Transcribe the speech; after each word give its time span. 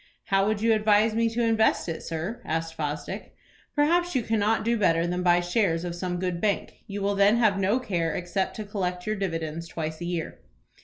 "How 0.29 0.47
would 0.47 0.63
you 0.63 0.73
advise 0.73 1.13
me 1.13 1.29
to 1.29 1.43
invest 1.43 1.87
it, 1.87 2.01
sir?" 2.01 2.41
asked 2.43 2.73
Fosdick. 2.73 3.35
"Perhaps 3.75 4.15
you 4.15 4.23
cannot 4.23 4.65
do 4.65 4.75
better 4.75 5.05
than 5.05 5.21
buy 5.21 5.41
shares 5.41 5.83
of 5.85 5.93
some 5.93 6.17
good 6.17 6.41
bank. 6.41 6.79
You 6.87 7.03
will 7.03 7.13
then 7.13 7.37
have 7.37 7.59
no 7.59 7.79
care 7.79 8.15
except 8.15 8.55
to 8.55 8.63
collect 8.65 9.05
your 9.05 9.15
dividends 9.15 9.67
twice 9.67 10.01
a 10.01 10.05
year." 10.05 10.39